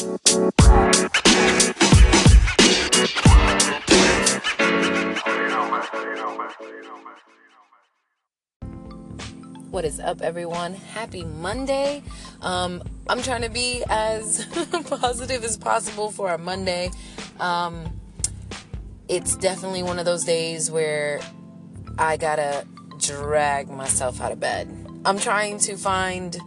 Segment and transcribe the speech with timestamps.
[0.00, 0.14] What
[9.84, 10.72] is up, everyone?
[10.72, 12.02] Happy Monday.
[12.40, 14.46] Um, I'm trying to be as
[14.86, 16.90] positive as possible for our Monday.
[17.38, 18.00] Um,
[19.06, 21.20] it's definitely one of those days where
[21.98, 24.66] I gotta drag myself out of bed.
[25.04, 26.38] I'm trying to find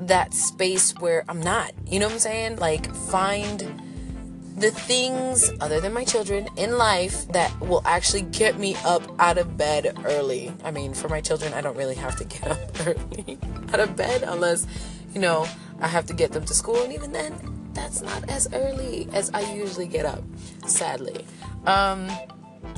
[0.00, 1.72] that space where I'm not.
[1.86, 2.56] You know what I'm saying?
[2.56, 3.60] Like, find
[4.56, 9.38] the things other than my children in life that will actually get me up out
[9.38, 10.52] of bed early.
[10.64, 13.38] I mean, for my children, I don't really have to get up early
[13.72, 14.66] out of bed unless,
[15.14, 15.46] you know,
[15.80, 16.82] I have to get them to school.
[16.82, 17.34] And even then,
[17.72, 20.22] that's not as early as I usually get up,
[20.66, 21.24] sadly.
[21.66, 22.10] Um,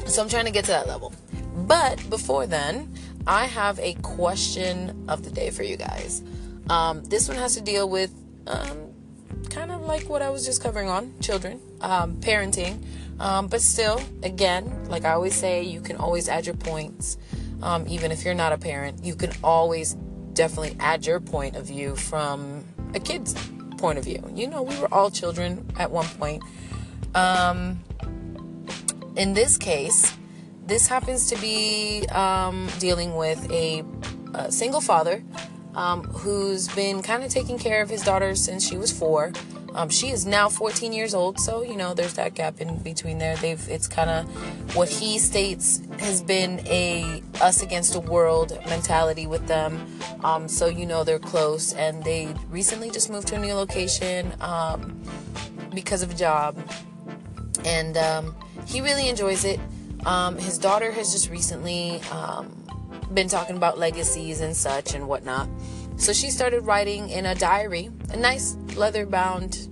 [0.07, 1.13] so I'm trying to get to that level.
[1.67, 2.95] But before then,
[3.27, 6.23] I have a question of the day for you guys.
[6.69, 8.13] Um, this one has to deal with
[8.47, 8.93] um,
[9.51, 12.83] kind of like what I was just covering on children, um, parenting.
[13.21, 17.19] Um, but still, again, like I always say, you can always add your points.
[17.63, 19.95] Um, even if you're not a parent, you can always
[20.33, 23.35] definitely add your point of view from a kid's
[23.79, 24.23] point of view.
[24.35, 26.43] You know, we were all children at one point.
[27.15, 27.81] Um,
[29.17, 30.13] in this case,
[30.67, 32.07] this happens to be
[32.79, 33.85] dealing with a,
[34.35, 35.23] a single father
[35.75, 39.33] um, who's been kind of taking care of his daughter since she was four.
[39.75, 43.19] Um, she is now 14 years old, so you know there's that gap in between
[43.19, 43.37] there.
[43.37, 49.27] They've it's kind of what he states has been a us against the world mentality
[49.27, 49.87] with them.
[50.25, 54.33] Um, so you know they're close, and they recently just moved to a new location
[54.41, 55.01] um,
[55.75, 56.57] because of a job,
[57.65, 59.59] and um, he really enjoys it.
[60.05, 62.03] Um, his daughter has just recently
[63.15, 65.49] been talking about legacies and such and whatnot.
[65.97, 69.69] So she started writing in a diary, a nice leather bound,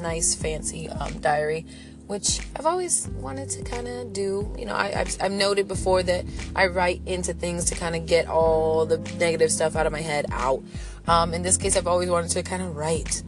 [0.00, 1.64] nice fancy um, diary,
[2.06, 4.54] which I've always wanted to kind of do.
[4.58, 6.24] You know, I, have I've noted before that
[6.54, 10.00] I write into things to kind of get all the negative stuff out of my
[10.00, 10.62] head out.
[11.06, 13.22] Um, in this case, I've always wanted to kind of write.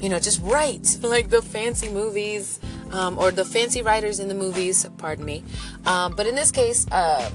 [0.00, 2.60] You know, just write like the fancy movies
[2.92, 4.86] um, or the fancy writers in the movies.
[4.98, 5.42] Pardon me.
[5.86, 7.30] Um, but in this case, uh,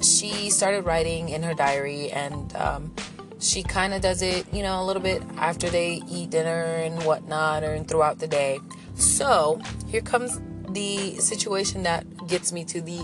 [0.00, 2.94] she started writing in her diary and um,
[3.38, 7.02] she kind of does it, you know, a little bit after they eat dinner and
[7.04, 8.60] whatnot or throughout the day.
[8.94, 13.00] So here comes the situation that gets me to the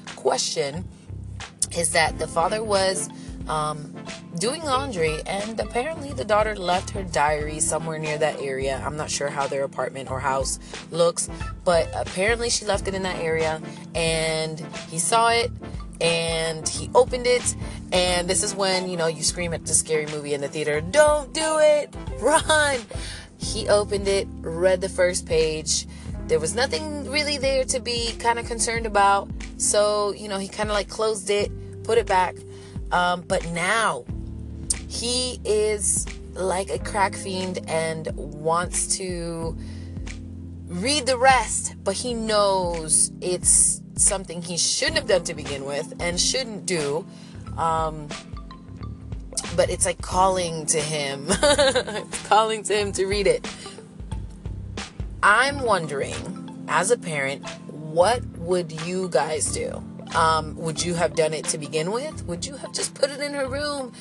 [0.16, 0.86] question
[1.76, 3.08] is that the father was
[3.48, 3.94] um,
[4.38, 8.80] doing laundry, and apparently the daughter left her diary somewhere near that area.
[8.84, 10.58] I'm not sure how their apartment or house
[10.90, 11.28] looks,
[11.64, 13.60] but apparently she left it in that area,
[13.94, 14.60] and
[14.90, 15.50] he saw it
[16.02, 17.56] and he opened it.
[17.92, 20.80] And this is when you know you scream at the scary movie in the theater
[20.80, 21.94] don't do it!
[22.20, 22.80] Run!
[23.38, 25.86] He opened it read the first page.
[26.26, 29.30] There was nothing really there to be kind of concerned about.
[29.56, 31.50] So you know he kind of like closed it
[31.84, 32.36] put it back.
[32.90, 34.04] Um, but now
[34.88, 39.56] he is like a crack fiend and wants to
[40.66, 45.94] read the rest but he knows it's something he shouldn't have done to begin with
[46.00, 47.06] and shouldn't do.
[47.56, 48.08] Um,
[49.56, 51.28] but it's like calling to him,
[52.24, 53.46] calling to him to read it.
[55.22, 59.82] I'm wondering, as a parent, what would you guys do?
[60.14, 62.24] Um, would you have done it to begin with?
[62.26, 63.92] Would you have just put it in her room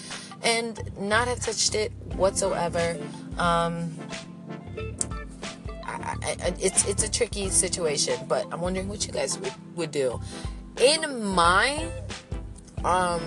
[0.42, 2.98] and not have touched it whatsoever?
[3.38, 3.96] Um,
[6.24, 10.20] it's it's a tricky situation, but I'm wondering what you guys would, would do.
[10.82, 11.88] In my
[12.84, 13.22] um,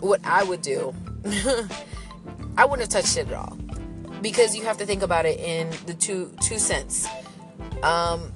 [0.00, 0.94] what I would do,
[2.56, 3.56] I wouldn't have touched it at all
[4.20, 7.06] because you have to think about it in the two two cents.
[7.82, 8.32] Um,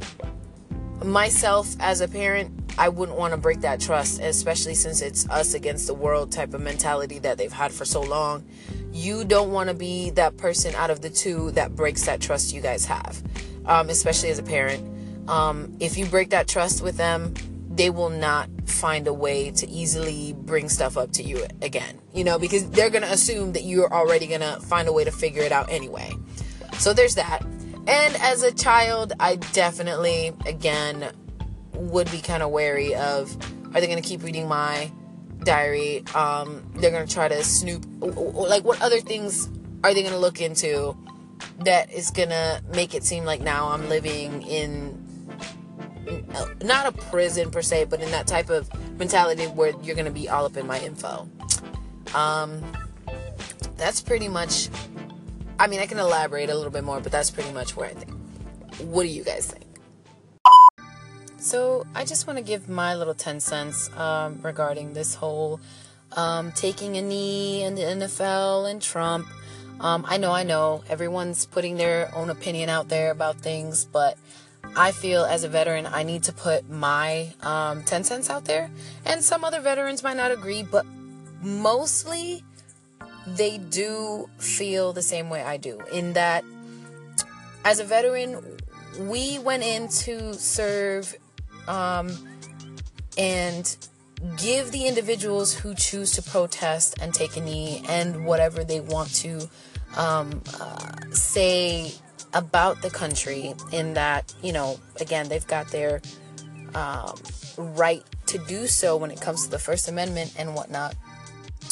[1.04, 5.54] myself as a parent, I wouldn't want to break that trust, especially since it's us
[5.54, 8.44] against the world type of mentality that they've had for so long
[8.96, 12.54] you don't want to be that person out of the two that breaks that trust
[12.54, 13.22] you guys have,
[13.66, 15.28] um, especially as a parent.
[15.28, 17.34] Um, if you break that trust with them,
[17.70, 22.24] they will not find a way to easily bring stuff up to you again, you
[22.24, 25.12] know, because they're going to assume that you're already going to find a way to
[25.12, 26.10] figure it out anyway.
[26.78, 27.44] So there's that.
[27.86, 31.12] And as a child, I definitely, again,
[31.74, 33.36] would be kind of wary of
[33.74, 34.90] are they going to keep reading my
[35.46, 39.48] diary um, they're gonna try to snoop like what other things
[39.82, 40.96] are they gonna look into
[41.64, 45.02] that is gonna make it seem like now i'm living in
[46.62, 50.28] not a prison per se but in that type of mentality where you're gonna be
[50.28, 51.28] all up in my info
[52.14, 52.62] um,
[53.76, 54.68] that's pretty much
[55.58, 57.94] I mean, I can elaborate a little bit more, but that's pretty much where I
[57.94, 58.12] think.
[58.80, 59.65] What do you guys think?
[61.46, 65.60] So, I just want to give my little 10 cents um, regarding this whole
[66.16, 69.28] um, taking a knee in the NFL and Trump.
[69.78, 74.18] Um, I know, I know, everyone's putting their own opinion out there about things, but
[74.76, 78.68] I feel as a veteran, I need to put my um, 10 cents out there.
[79.04, 80.84] And some other veterans might not agree, but
[81.42, 82.42] mostly
[83.24, 85.78] they do feel the same way I do.
[85.92, 86.42] In that,
[87.64, 88.58] as a veteran,
[88.98, 91.16] we went in to serve
[91.68, 92.10] um,
[93.18, 93.76] and
[94.38, 99.14] give the individuals who choose to protest and take a knee and whatever they want
[99.14, 99.48] to
[99.96, 101.92] um, uh, say
[102.34, 106.00] about the country in that, you know, again, they've got their
[106.74, 107.14] um,
[107.56, 110.94] right to do so when it comes to the First Amendment and whatnot.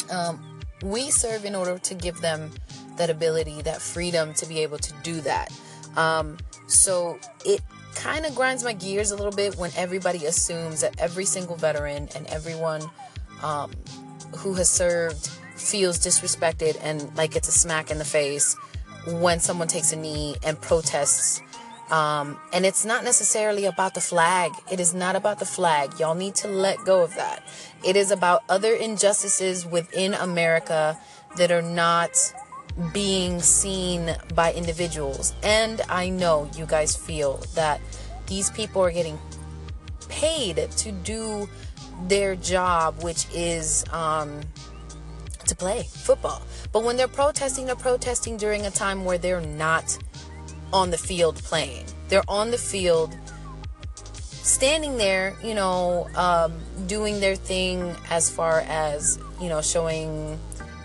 [0.09, 2.51] Um, we serve in order to give them
[2.97, 5.51] that ability, that freedom to be able to do that.
[5.95, 6.37] Um,
[6.67, 7.61] so it
[7.95, 12.09] kind of grinds my gears a little bit when everybody assumes that every single veteran
[12.15, 12.81] and everyone
[13.41, 13.71] um,
[14.37, 18.55] who has served feels disrespected and like it's a smack in the face
[19.07, 21.41] when someone takes a knee and protests.
[21.91, 24.51] Um, and it's not necessarily about the flag.
[24.71, 25.99] It is not about the flag.
[25.99, 27.43] Y'all need to let go of that.
[27.83, 30.99] It is about other injustices within America
[31.37, 32.09] that are not
[32.93, 35.33] being seen by individuals.
[35.43, 37.79] And I know you guys feel that
[38.27, 39.19] these people are getting
[40.09, 41.47] paid to do
[42.07, 44.41] their job, which is um,
[45.47, 46.41] to play football.
[46.71, 49.97] But when they're protesting, they're protesting during a time where they're not
[50.73, 51.85] on the field playing.
[52.09, 53.15] They're on the field
[54.45, 56.53] standing there, you know, um,
[56.87, 60.39] doing their thing as far as, you know, showing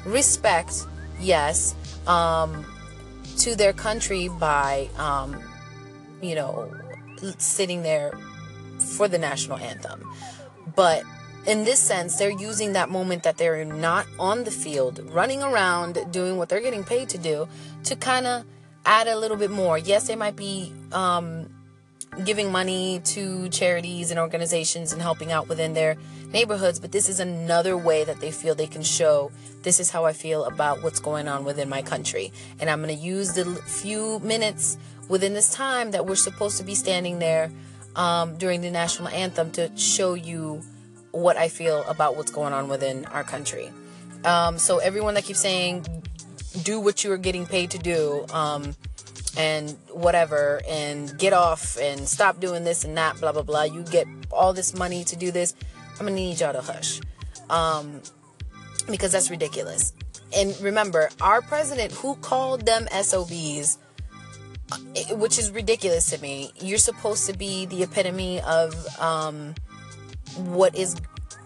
[0.07, 0.87] respect,
[1.21, 1.75] yes,
[2.07, 2.65] um,
[3.39, 5.41] to their country by, um,
[6.21, 6.73] you know,
[7.39, 8.13] sitting there
[8.79, 10.03] for the national anthem.
[10.75, 11.05] But
[11.47, 15.99] in this sense, they're using that moment that they're not on the field, running around
[16.11, 17.49] doing what they're getting paid to do,
[17.85, 18.45] to kind of
[18.85, 19.79] add a little bit more.
[19.79, 21.49] Yes, they might be um,
[22.25, 25.97] giving money to charities and organizations and helping out within their
[26.33, 29.31] neighborhoods, but this is another way that they feel they can show
[29.63, 32.33] this is how I feel about what's going on within my country.
[32.59, 34.77] And I'm going to use the few minutes
[35.09, 37.51] within this time that we're supposed to be standing there
[37.97, 40.63] um, during the national anthem to show you
[41.11, 43.73] what I feel about what's going on within our country.
[44.25, 45.87] Um, so everyone that keeps saying,
[46.63, 48.75] do what you are getting paid to do, um,
[49.37, 53.63] and whatever, and get off and stop doing this and that, blah blah blah.
[53.63, 55.55] You get all this money to do this.
[55.99, 57.01] I'm gonna need y'all to hush,
[57.49, 58.01] um,
[58.89, 59.93] because that's ridiculous.
[60.37, 63.79] And remember, our president, who called them SOBs,
[64.73, 64.77] uh,
[65.17, 66.53] which is ridiculous to me.
[66.61, 69.55] You're supposed to be the epitome of um,
[70.37, 70.97] what is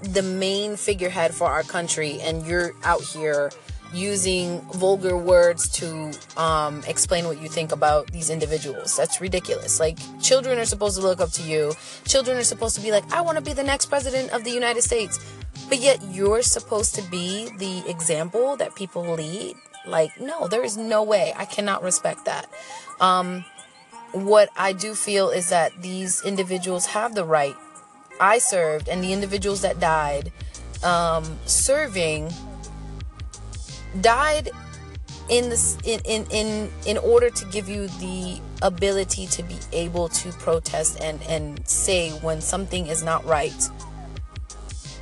[0.03, 3.51] the main figurehead for our country, and you're out here
[3.95, 8.97] using vulgar words to um, explain what you think about these individuals.
[8.97, 9.81] That's ridiculous.
[9.81, 11.73] Like, children are supposed to look up to you.
[12.07, 14.51] Children are supposed to be like, I want to be the next president of the
[14.51, 15.19] United States.
[15.69, 19.55] But yet, you're supposed to be the example that people lead.
[19.87, 21.33] Like, no, there is no way.
[21.37, 22.51] I cannot respect that.
[23.01, 23.45] Um,
[24.13, 27.55] what I do feel is that these individuals have the right
[28.21, 30.33] I served and the individuals that died
[30.83, 32.33] um, serving
[34.01, 34.51] died
[35.29, 40.09] in this in, in in in order to give you the ability to be able
[40.09, 43.71] to protest and and say when something is not right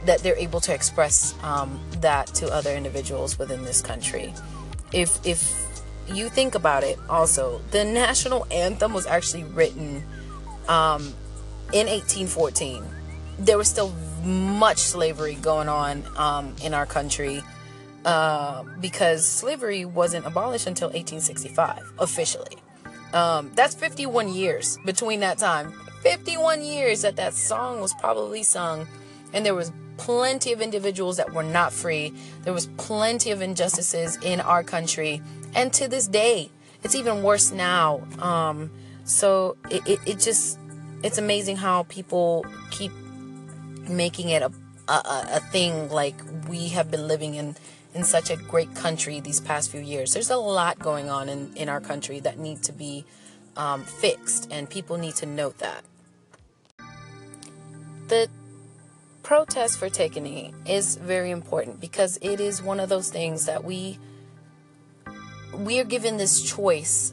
[0.05, 4.33] that they're able to express um, that to other individuals within this country.
[4.93, 5.63] If if
[6.09, 10.03] you think about it also the national anthem was actually written
[10.69, 11.03] um,
[11.73, 12.85] in 1814
[13.39, 13.95] there was still
[14.25, 17.43] much slavery going on um, in our country
[18.05, 22.57] uh, because slavery wasn't abolished until 1865 officially.
[23.13, 25.73] Um, that's 51 years between that time.
[26.03, 28.89] 51 years that that song was probably sung,
[29.33, 32.13] and there was plenty of individuals that were not free.
[32.43, 35.23] There was plenty of injustices in our country,
[35.55, 36.51] and to this day,
[36.83, 38.03] it's even worse now.
[38.19, 38.71] Um,
[39.05, 40.59] so it, it, it just
[41.03, 42.93] it's amazing how people keep
[43.89, 44.53] making it a,
[44.89, 46.15] a, a thing like
[46.49, 47.57] we have been living in
[47.95, 50.15] in such a great country these past few years.
[50.15, 53.05] There's a lot going on in, in our country that need to be
[53.57, 55.85] um, fixed, and people need to note that.
[58.09, 58.29] The
[59.23, 63.99] protest for taking is very important because it is one of those things that we
[65.55, 67.13] we are given this choice,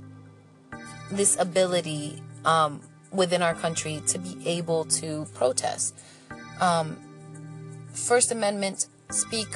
[1.12, 2.82] this ability um,
[3.12, 5.94] within our country to be able to protest.
[6.62, 6.98] Um,
[7.94, 9.48] First Amendment speak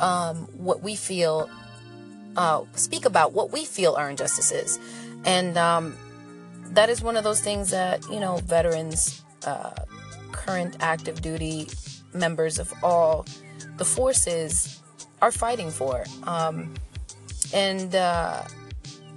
[0.00, 1.48] um, what we feel,
[2.36, 4.78] uh, speak about what we feel are injustices,
[5.24, 5.96] and um,
[6.72, 9.72] that is one of those things that you know veterans, uh,
[10.32, 11.68] current active duty
[12.12, 13.26] members of all
[13.76, 14.80] the forces
[15.22, 16.04] are fighting for.
[16.24, 16.74] Um,
[17.52, 18.42] and uh,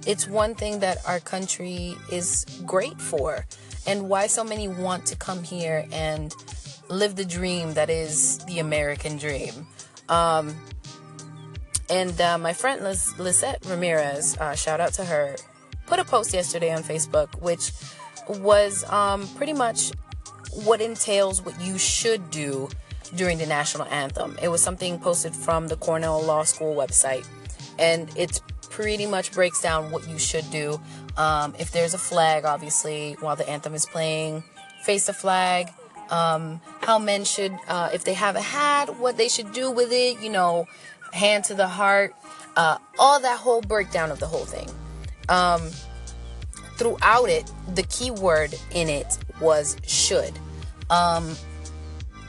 [0.06, 3.46] it's one thing that our country is great for,
[3.86, 6.34] and why so many want to come here and
[6.88, 9.66] live the dream that is the American dream.
[10.08, 10.54] Um,
[11.90, 15.36] and uh, my friend Liz- Lisette Ramirez, uh, shout out to her,
[15.86, 17.72] put a post yesterday on Facebook, which
[18.28, 19.92] was um, pretty much
[20.64, 22.68] what entails what you should do
[23.16, 24.38] during the national anthem.
[24.42, 27.26] It was something posted from the Cornell Law School website,
[27.78, 30.80] and it pretty much breaks down what you should do.
[31.16, 34.42] Um, if there's a flag, obviously, while the anthem is playing,
[34.82, 35.70] face the flag.
[36.10, 39.90] Um, how men should, uh, if they have a hat, what they should do with
[39.90, 40.66] it, you know,
[41.14, 42.14] hand to the heart,
[42.56, 44.68] uh, all that whole breakdown of the whole thing.
[45.28, 45.70] Um,
[46.76, 50.32] throughout it, the key word in it was should.
[50.90, 51.34] Um,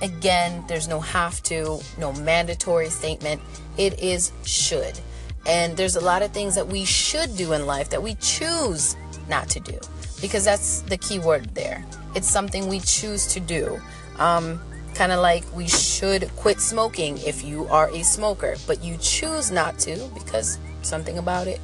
[0.02, 3.42] again, there's no have to, no mandatory statement.
[3.78, 5.00] It is should.
[5.48, 8.96] And there's a lot of things that we should do in life that we choose
[9.28, 9.80] not to do
[10.22, 11.86] because that's the key word there.
[12.16, 13.80] It's something we choose to do.
[14.18, 14.60] Um,
[14.96, 19.52] kind of like we should quit smoking if you are a smoker, but you choose
[19.52, 21.60] not to because something about it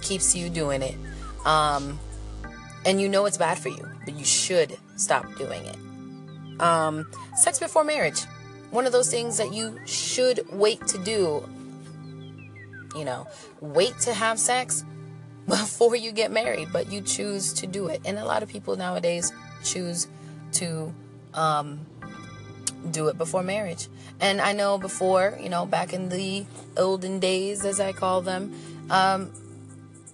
[0.00, 0.96] keeps you doing it.
[1.44, 2.00] Um,
[2.84, 6.60] and you know it's bad for you, but you should stop doing it.
[6.60, 8.22] Um, sex before marriage,
[8.70, 11.46] one of those things that you should wait to do.
[12.96, 13.26] You know,
[13.60, 14.84] wait to have sex
[15.46, 18.00] before you get married, but you choose to do it.
[18.06, 19.32] And a lot of people nowadays
[19.62, 20.08] choose
[20.52, 20.94] to
[21.34, 21.80] um,
[22.92, 23.88] do it before marriage.
[24.20, 28.54] And I know before, you know, back in the olden days, as I call them,
[28.90, 29.32] um,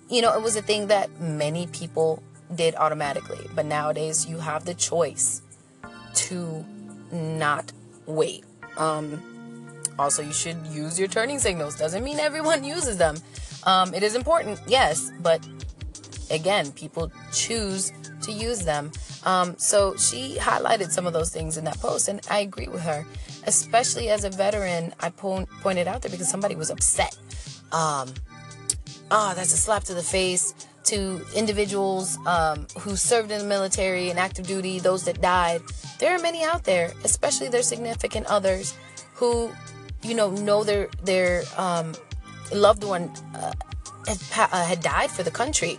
[0.09, 2.23] you know, it was a thing that many people
[2.55, 3.47] did automatically.
[3.55, 5.43] But nowadays, you have the choice
[6.15, 6.65] to
[7.11, 7.73] not
[8.07, 8.45] wait.
[8.77, 9.23] Um,
[9.99, 11.77] also, you should use your turning signals.
[11.77, 13.17] Doesn't mean everyone uses them.
[13.65, 15.47] Um, it is important, yes, but
[16.33, 18.91] again, people choose to use them.
[19.25, 22.83] Um, so she highlighted some of those things in that post, and I agree with
[22.83, 23.05] her.
[23.47, 27.17] Especially as a veteran, I po- pointed out there because somebody was upset.
[27.73, 28.13] Um,
[29.11, 34.11] oh, that's a slap to the face to individuals um, who served in the military
[34.11, 35.63] and active duty, those that died.
[35.99, 38.77] There are many out there, especially their significant others,
[39.15, 39.53] who,
[40.03, 41.95] you know, know their their um,
[42.53, 43.53] loved one uh,
[44.07, 45.79] had, uh, had died for the country,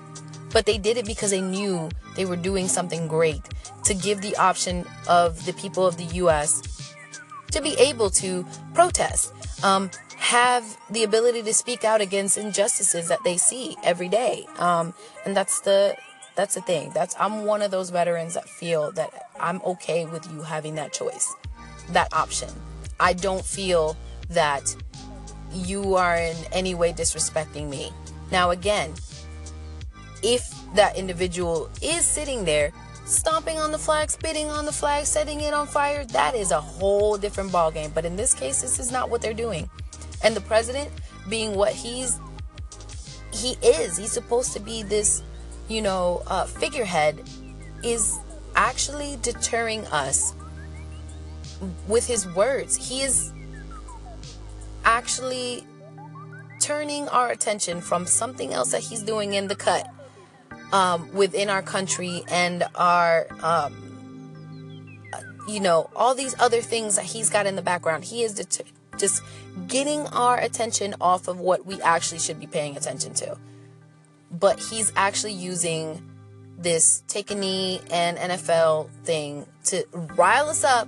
[0.53, 3.41] but they did it because they knew they were doing something great
[3.83, 6.95] to give the option of the people of the U.S.
[7.51, 9.33] to be able to protest,
[9.63, 14.93] um, have the ability to speak out against injustices that they see every day, um,
[15.25, 15.95] and that's the
[16.35, 16.91] that's the thing.
[16.93, 20.93] That's I'm one of those veterans that feel that I'm okay with you having that
[20.93, 21.33] choice,
[21.89, 22.49] that option.
[22.99, 23.97] I don't feel
[24.29, 24.75] that
[25.51, 27.91] you are in any way disrespecting me.
[28.31, 28.93] Now, again,
[30.23, 32.71] if that individual is sitting there
[33.05, 36.59] stomping on the flag, spitting on the flag, setting it on fire, that is a
[36.59, 37.93] whole different ballgame.
[37.93, 39.69] But in this case, this is not what they're doing.
[40.23, 40.89] And the president,
[41.29, 42.19] being what he's
[43.31, 45.23] he is, he's supposed to be this,
[45.67, 47.21] you know, uh, figurehead,
[47.83, 48.19] is
[48.55, 50.33] actually deterring us
[51.87, 52.75] with his words.
[52.75, 53.33] He is
[54.85, 55.65] actually
[56.59, 59.92] turning our attention from something else that he's doing in the cut
[60.73, 65.03] um, within our country and our, um,
[65.47, 68.03] you know, all these other things that he's got in the background.
[68.03, 68.65] He is det-
[68.97, 69.21] just
[69.67, 73.37] getting our attention off of what we actually should be paying attention to.
[74.31, 76.09] But he's actually using
[76.57, 80.87] this take a knee and NFL thing to rile us up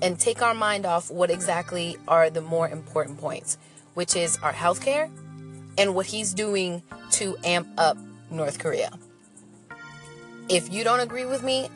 [0.00, 3.58] and take our mind off what exactly are the more important points,
[3.94, 5.10] which is our healthcare
[5.76, 6.82] and what he's doing
[7.12, 7.96] to amp up
[8.30, 8.90] North Korea.
[10.48, 11.68] If you don't agree with me,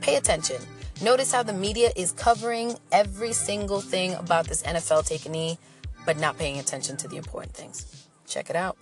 [0.00, 0.56] pay attention.
[1.02, 5.58] Notice how the media is covering every single thing about this NFL take a knee,
[6.06, 8.06] but not paying attention to the important things.
[8.26, 8.78] Check it out.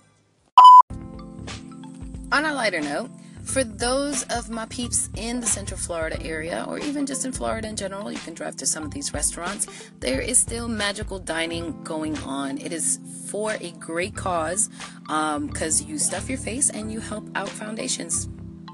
[2.31, 3.11] On a lighter note,
[3.43, 7.67] for those of my peeps in the Central Florida area, or even just in Florida
[7.67, 9.67] in general, you can drive to some of these restaurants.
[9.99, 12.59] There is still magical dining going on.
[12.59, 12.97] It is
[13.27, 14.69] for a great cause
[15.01, 18.29] because um, you stuff your face and you help out foundations.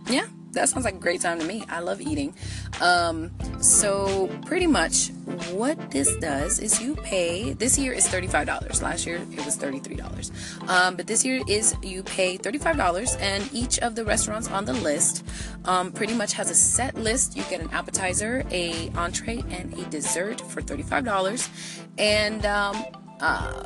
[0.07, 1.63] Yeah, that sounds like a great time to me.
[1.69, 2.33] I love eating.
[2.81, 5.09] Um, so pretty much
[5.51, 7.53] what this does is you pay.
[7.53, 8.81] This year is thirty-five dollars.
[8.81, 10.31] Last year it was thirty-three dollars.
[10.67, 14.65] Um, but this year is you pay thirty-five dollars, and each of the restaurants on
[14.65, 15.25] the list
[15.65, 17.37] um, pretty much has a set list.
[17.37, 21.49] You get an appetizer, a entree, and a dessert for thirty-five dollars,
[21.97, 22.85] and um,
[23.21, 23.63] uh,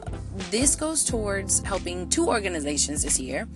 [0.50, 3.48] this goes towards helping two organizations this year.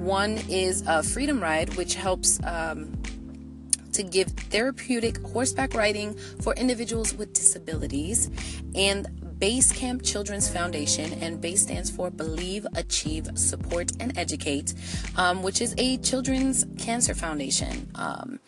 [0.00, 2.90] One is a Freedom Ride, which helps um,
[3.92, 8.30] to give therapeutic horseback riding for individuals with disabilities,
[8.74, 9.06] and
[9.38, 14.72] Base Camp Children's Foundation, and BASE stands for Believe, Achieve, Support, and Educate,
[15.16, 17.90] um, which is a children's cancer foundation.
[17.94, 18.40] Um,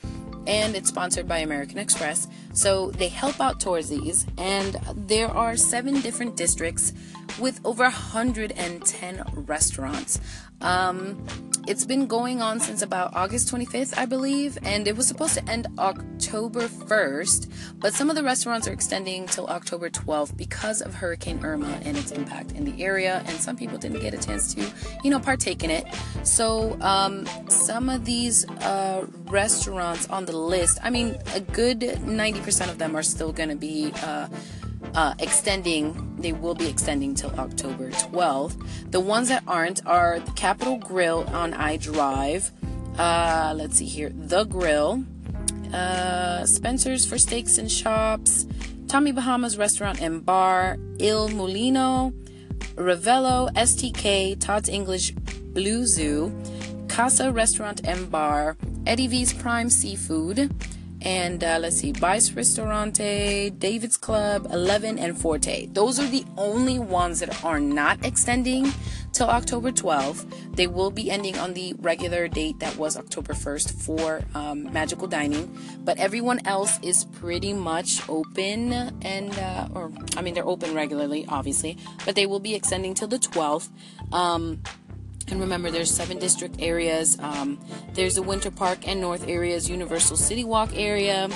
[0.47, 2.29] and it's sponsored by American Express.
[2.53, 6.93] So they help out towards these, and there are seven different districts
[7.39, 10.21] with over 110 restaurants.
[10.63, 11.25] Um,
[11.69, 15.49] it's been going on since about August 25th, I believe, and it was supposed to
[15.49, 20.93] end October 1st, but some of the restaurants are extending till October 12th because of
[20.95, 24.53] Hurricane Irma and its impact in the area, and some people didn't get a chance
[24.55, 24.73] to,
[25.05, 25.87] you know, partake in it.
[26.25, 32.71] So, um, some of these uh, restaurants on the list, I mean, a good 90%
[32.71, 33.93] of them are still going to be.
[34.03, 34.29] Uh,
[34.95, 38.91] uh, extending, they will be extending till October 12th.
[38.91, 42.51] The ones that aren't are the Capitol Grill on I Drive.
[42.99, 45.05] Uh, let's see here, The Grill,
[45.73, 48.47] uh, Spencer's for Steaks and Chops,
[48.87, 52.13] Tommy Bahama's Restaurant and Bar, Il Mulino,
[52.75, 56.33] Ravello, STK, Todd's English Blue Zoo,
[56.89, 60.55] Casa Restaurant and Bar, Eddie V's Prime Seafood,
[61.05, 65.67] and uh, let's see, Vice Ristorante, David's Club, 11, and Forte.
[65.67, 68.73] Those are the only ones that are not extending
[69.13, 70.57] till October 12th.
[70.57, 75.07] They will be ending on the regular date that was October 1st for um, Magical
[75.07, 78.73] Dining, but everyone else is pretty much open
[79.03, 83.09] and, uh, or I mean, they're open regularly, obviously, but they will be extending till
[83.09, 83.69] the 12th.
[84.13, 84.63] Um,
[85.31, 87.19] and remember, there's seven district areas.
[87.21, 87.59] Um,
[87.93, 91.29] there's the Winter Park and North areas, Universal City Walk area,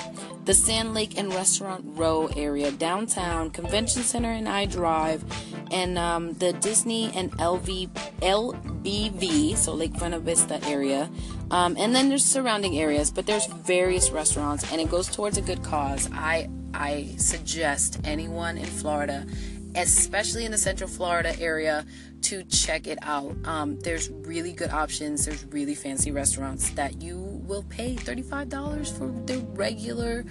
[0.45, 5.23] the Sand Lake and Restaurant Row area, downtown, Convention Center and I Drive,
[5.71, 7.89] and um, the Disney and LV,
[8.21, 11.09] LBV, so Lake Buena Vista area.
[11.51, 15.41] Um, and then there's surrounding areas, but there's various restaurants, and it goes towards a
[15.41, 16.09] good cause.
[16.13, 19.25] I I suggest anyone in Florida
[19.77, 21.85] especially in the Central Florida area,
[22.23, 23.35] to check it out.
[23.45, 25.25] Um, there's really good options.
[25.25, 30.25] There's really fancy restaurants that you will pay $35 for the regular.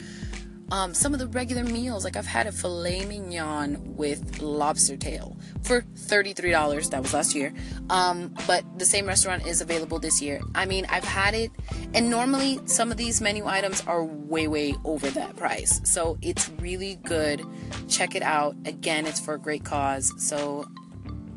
[0.72, 5.36] Um, some of the regular meals, like I've had a filet mignon with lobster tail
[5.62, 6.90] for $33.
[6.90, 7.54] That was last year.
[7.88, 10.40] Um, but the same restaurant is available this year.
[10.56, 11.52] I mean, I've had it,
[11.94, 15.80] and normally some of these menu items are way, way over that price.
[15.84, 17.42] So it's really good.
[17.88, 18.56] Check it out.
[18.64, 20.12] Again, it's for a great cause.
[20.18, 20.66] So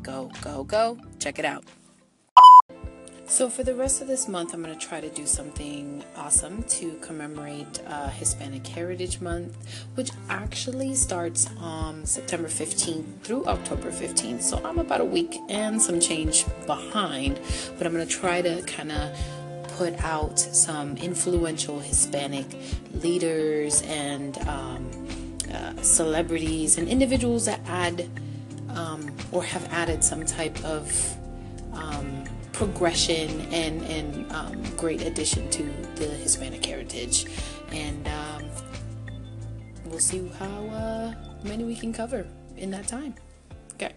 [0.02, 0.98] go, go, go.
[1.18, 1.64] Check it out.
[3.26, 6.64] So, for the rest of this month, I'm going to try to do something awesome
[6.64, 14.42] to commemorate uh, Hispanic Heritage Month, which actually starts on September 15th through October 15th.
[14.42, 17.38] So, I'm about a week and some change behind,
[17.78, 19.16] but I'm going to try to kind of
[19.78, 22.46] put out some influential Hispanic
[22.94, 24.90] leaders and um,
[25.54, 28.10] uh, celebrities and individuals that add
[28.76, 31.16] um, or have added some type of
[31.72, 35.62] um, progression and, and um, great addition to
[35.96, 37.26] the Hispanic heritage.
[37.72, 38.44] And um,
[39.86, 43.14] we'll see how uh, many we can cover in that time.
[43.74, 43.94] Okay.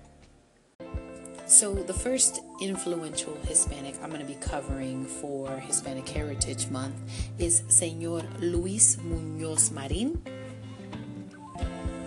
[1.46, 6.96] So, the first influential Hispanic I'm going to be covering for Hispanic Heritage Month
[7.38, 10.24] is Senor Luis Munoz Marin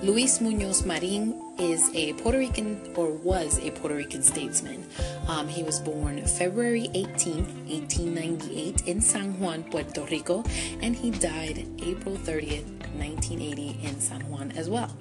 [0.03, 4.85] Luis Munoz Marin is a Puerto Rican, or was a Puerto Rican statesman.
[5.27, 10.45] Um, he was born February 18, 1898, in San Juan, Puerto Rico,
[10.83, 14.95] and he died April 30th, 1980, in San Juan as well.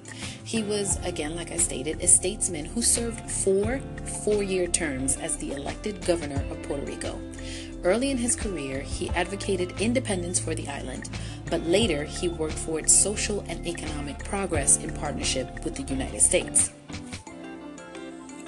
[0.44, 3.80] He was, again, like I stated, a statesman who served four
[4.24, 7.20] four year terms as the elected governor of Puerto Rico.
[7.84, 11.08] Early in his career, he advocated independence for the island,
[11.50, 16.20] but later he worked for its social and economic progress in partnership with the United
[16.20, 16.72] States.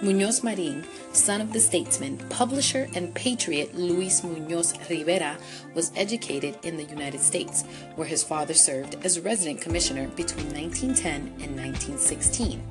[0.02, 5.36] Munoz Marin son of the statesman, publisher, and patriot Luis Munoz Rivera,
[5.74, 7.64] was educated in the United States,
[7.96, 12.62] where his father served as resident commissioner between 1910 and 1916.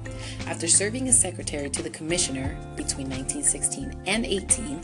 [0.47, 4.83] After serving as secretary to the commissioner between 1916 and 18,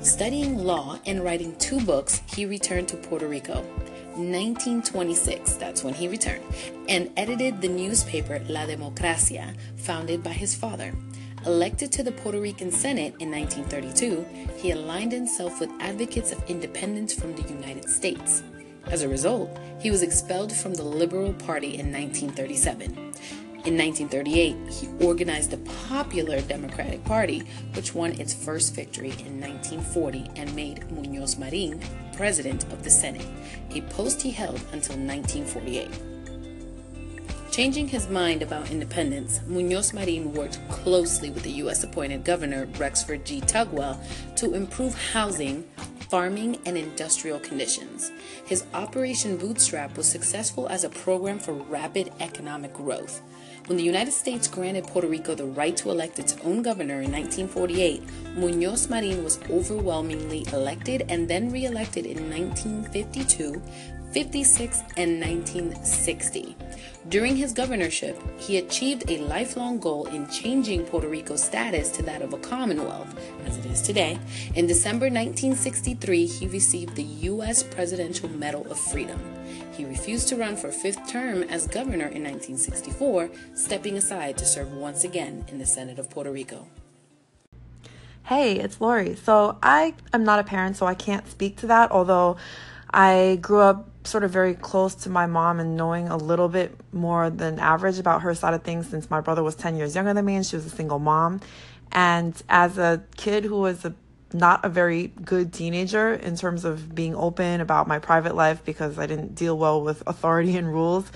[0.00, 3.64] studying law and writing two books, he returned to Puerto Rico.
[4.16, 6.44] 1926, that's when he returned,
[6.88, 10.92] and edited the newspaper La Democracia, founded by his father.
[11.46, 14.24] Elected to the Puerto Rican Senate in 1932,
[14.56, 18.42] he aligned himself with advocates of independence from the United States.
[18.86, 23.12] As a result, he was expelled from the Liberal Party in 1937.
[23.64, 25.56] In 1938, he organized the
[25.88, 31.80] Popular Democratic Party, which won its first victory in 1940 and made Munoz Marin
[32.14, 33.26] president of the Senate,
[33.74, 35.88] a post he held until 1948.
[37.50, 41.84] Changing his mind about independence, Munoz Marin worked closely with the U.S.
[41.84, 43.40] appointed governor Rexford G.
[43.40, 43.98] Tugwell
[44.36, 45.62] to improve housing,
[46.10, 48.10] farming, and industrial conditions.
[48.44, 53.22] His Operation Bootstrap was successful as a program for rapid economic growth.
[53.66, 57.10] When the United States granted Puerto Rico the right to elect its own governor in
[57.10, 58.02] 1948,
[58.36, 63.62] Munoz Marin was overwhelmingly elected and then re elected in 1952,
[64.12, 66.54] 56, and 1960.
[67.08, 72.20] During his governorship, he achieved a lifelong goal in changing Puerto Rico's status to that
[72.20, 74.18] of a commonwealth, as it is today.
[74.56, 77.62] In December 1963, he received the U.S.
[77.62, 79.18] Presidential Medal of Freedom.
[79.76, 84.44] He refused to run for a fifth term as governor in 1964, stepping aside to
[84.44, 86.68] serve once again in the Senate of Puerto Rico.
[88.22, 89.16] Hey, it's Lori.
[89.16, 92.36] So I am not a parent, so I can't speak to that, although
[92.88, 96.78] I grew up sort of very close to my mom and knowing a little bit
[96.92, 100.14] more than average about her side of things since my brother was 10 years younger
[100.14, 101.40] than me and she was a single mom.
[101.90, 103.94] And as a kid who was a
[104.34, 108.98] not a very good teenager in terms of being open about my private life because
[108.98, 111.10] I didn't deal well with authority and rules,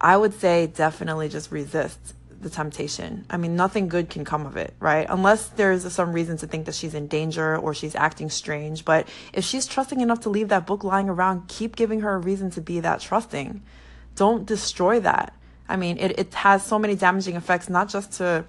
[0.00, 3.26] I would say definitely just resist the temptation.
[3.28, 5.06] I mean, nothing good can come of it, right?
[5.10, 8.84] Unless there's some reason to think that she's in danger or she's acting strange.
[8.84, 12.18] But if she's trusting enough to leave that book lying around, keep giving her a
[12.18, 13.60] reason to be that trusting.
[14.14, 15.34] Don't destroy that.
[15.68, 18.44] I mean, it, it has so many damaging effects, not just to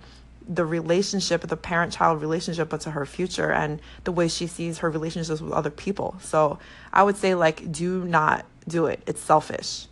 [0.47, 4.79] the relationship, the parent child relationship, but to her future and the way she sees
[4.79, 6.15] her relationships with other people.
[6.21, 6.59] So
[6.91, 9.01] I would say, like, do not do it.
[9.05, 9.87] It's selfish.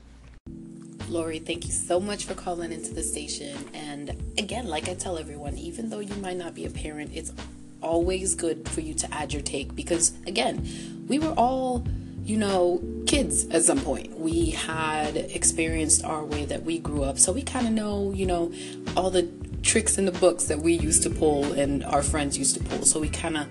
[1.10, 3.58] Lori, thank you so much for calling into the station.
[3.74, 7.34] And again, like I tell everyone, even though you might not be a parent, it's
[7.82, 11.84] always good for you to add your take because, again, we were all,
[12.24, 14.20] you know, kids at some point.
[14.20, 17.18] We had experienced our way that we grew up.
[17.18, 18.54] So we kind of know, you know,
[18.96, 19.24] all the
[19.64, 22.84] tricks in the books that we used to pull and our friends used to pull.
[22.84, 23.48] So we kind of,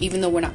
[0.00, 0.54] even though we're not,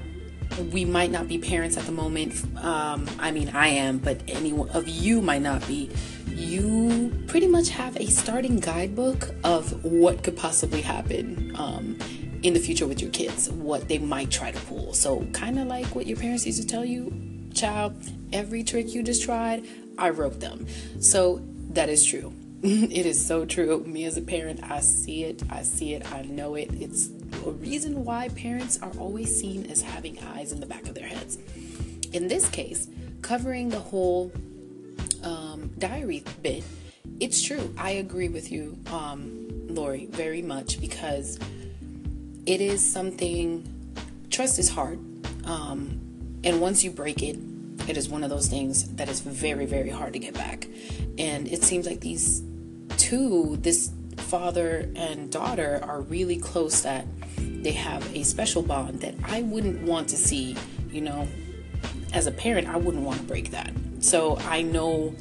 [0.71, 2.33] we might not be parents at the moment.
[2.63, 5.89] Um, I mean, I am, but any of you might not be.
[6.27, 11.97] You pretty much have a starting guidebook of what could possibly happen um,
[12.43, 14.93] in the future with your kids, what they might try to pull.
[14.93, 17.13] So, kind of like what your parents used to tell you,
[17.53, 17.95] child,
[18.33, 19.65] every trick you just tried,
[19.97, 20.67] I wrote them.
[20.99, 22.33] So, that is true.
[22.63, 23.83] it is so true.
[23.85, 26.69] Me as a parent, I see it, I see it, I know it.
[26.73, 27.09] It's
[27.45, 31.07] a reason why parents are always seen as having eyes in the back of their
[31.07, 31.37] heads.
[32.13, 32.87] In this case,
[33.21, 34.31] covering the whole
[35.23, 36.63] um, diary bit,
[37.19, 37.73] it's true.
[37.77, 41.39] I agree with you, um, Lori, very much because
[42.45, 43.67] it is something,
[44.29, 44.99] trust is hard.
[45.45, 46.01] Um,
[46.43, 47.37] and once you break it,
[47.87, 50.67] it is one of those things that is very, very hard to get back.
[51.17, 52.43] And it seems like these
[52.97, 57.05] two, this father and daughter, are really close that
[57.37, 60.55] they have a special bond that I wouldn't want to see,
[60.91, 61.27] you know,
[62.13, 63.71] as a parent, I wouldn't want to break that.
[63.99, 65.15] So I know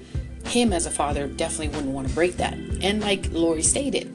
[0.46, 2.54] him as a father definitely wouldn't want to break that.
[2.54, 4.14] And like Lori stated,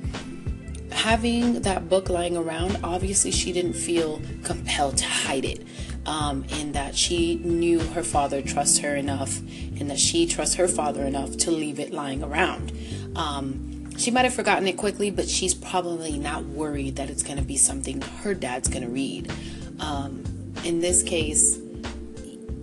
[0.92, 5.66] having that book lying around, obviously she didn't feel compelled to hide it
[6.06, 9.40] um, in that she knew her father trusts her enough
[9.80, 12.72] and that she trusts her father enough to leave it lying around.
[13.16, 17.38] Um, she might have forgotten it quickly, but she's probably not worried that it's going
[17.38, 19.32] to be something her dad's going to read.
[19.80, 20.24] Um,
[20.64, 21.60] in this case,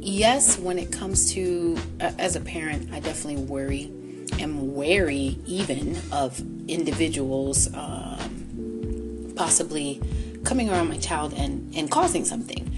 [0.01, 3.93] yes, when it comes to, uh, as a parent, I definitely worry,
[4.39, 10.01] am wary even of individuals um, possibly
[10.45, 12.73] coming around my child and, and causing something.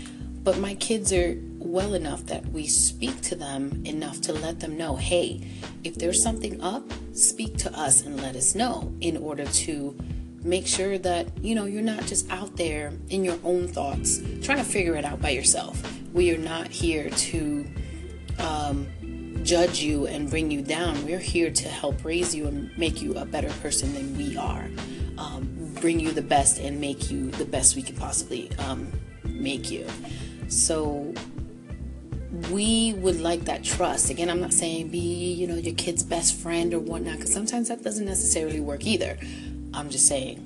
[0.49, 4.79] But my kids are well enough that we speak to them enough to let them
[4.79, 5.47] know hey,
[5.85, 9.95] if there's something up, speak to us and let us know in order to
[10.43, 14.57] make sure that you know you're not just out there in your own thoughts trying
[14.57, 15.83] to figure it out by yourself.
[16.15, 17.67] We are not here to
[18.39, 18.87] um,
[19.43, 21.05] judge you and bring you down.
[21.05, 24.71] We're here to help raise you and make you a better person than we are.
[25.19, 28.91] Um, bring you the best and make you the best we can possibly um,
[29.25, 29.87] make you
[30.49, 31.15] so
[32.51, 34.11] we would like that trust.
[34.11, 37.69] Again, I'm not saying be, you know, your kid's best friend or whatnot, because sometimes
[37.69, 39.19] that doesn't necessarily work either.
[39.75, 40.45] I'm just saying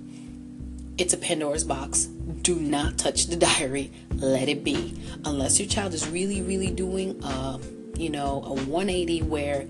[0.98, 2.04] it's a Pandora's box.
[2.06, 3.92] Do not touch the diary.
[4.14, 5.00] Let it be.
[5.24, 7.60] Unless your child is really, really doing a,
[7.96, 9.66] you know, a 180 where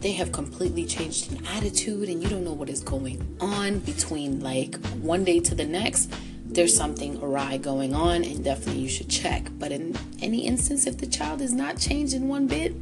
[0.00, 4.40] they have completely changed an attitude and you don't know what is going on between
[4.40, 6.12] like one day to the next
[6.56, 9.48] there's something awry going on and definitely you should check.
[9.58, 12.74] But in any instance, if the child is not changing one bit,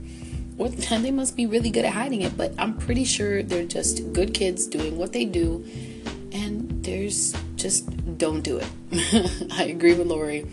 [0.57, 0.69] or
[1.01, 2.37] they must be really good at hiding it.
[2.37, 5.67] But I'm pretty sure they're just good kids doing what they do,
[6.33, 9.51] and there's just don't do it.
[9.53, 10.47] I agree with Lori,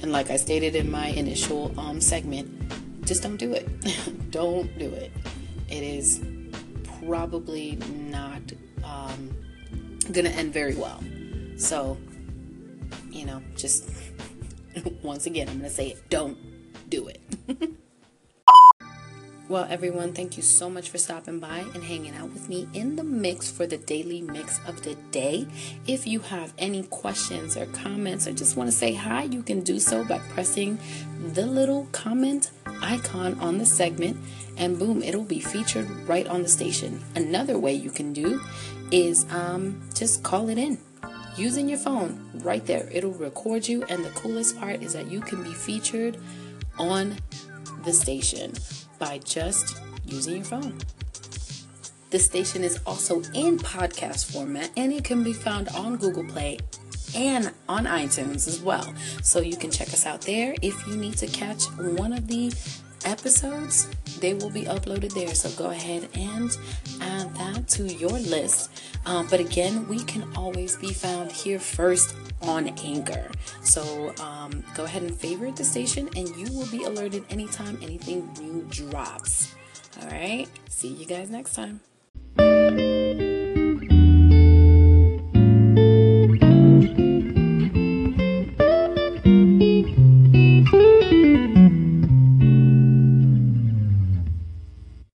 [0.00, 3.68] and like I stated in my initial um, segment, just don't do it.
[4.30, 5.12] don't do it.
[5.68, 6.24] It is
[7.04, 7.76] probably
[8.08, 8.40] not
[8.82, 9.36] um,
[10.10, 11.02] gonna end very well.
[11.58, 11.98] So
[13.12, 13.88] you know, just
[15.02, 16.38] once again, I'm going to say it don't
[16.88, 17.20] do it.
[19.48, 22.96] well, everyone, thank you so much for stopping by and hanging out with me in
[22.96, 25.46] the mix for the daily mix of the day.
[25.86, 29.60] If you have any questions or comments or just want to say hi, you can
[29.60, 30.78] do so by pressing
[31.34, 32.50] the little comment
[32.82, 34.16] icon on the segment,
[34.56, 37.02] and boom, it'll be featured right on the station.
[37.14, 38.40] Another way you can do
[38.90, 40.78] is um, just call it in
[41.36, 42.88] using your phone right there.
[42.92, 46.18] It'll record you, and the coolest part is that you can be featured
[46.78, 47.16] on
[47.84, 48.52] the station
[48.98, 50.78] by just using your phone.
[52.10, 56.58] The station is also in podcast format and it can be found on Google Play
[57.14, 58.92] and on iTunes as well.
[59.22, 62.52] So you can check us out there if you need to catch one of the
[63.06, 63.88] episodes,
[64.22, 65.34] they will be uploaded there.
[65.34, 66.56] So go ahead and
[67.02, 68.70] add that to your list.
[69.04, 73.28] Um, but again, we can always be found here first on Anchor.
[73.62, 78.32] So um, go ahead and favorite the station, and you will be alerted anytime anything
[78.40, 79.54] new drops.
[80.00, 80.46] All right.
[80.68, 81.80] See you guys next time.